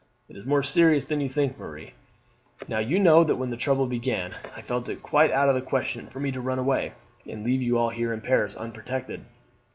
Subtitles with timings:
[0.27, 1.93] "It is more serious than you think, Marie.
[2.67, 5.61] Now you know that when the trouble began I felt it quite out of the
[5.61, 6.93] question for me to run away,
[7.27, 9.23] and leave you all here in Paris unprotected.